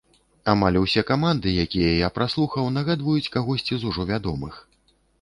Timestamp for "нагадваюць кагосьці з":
2.81-3.93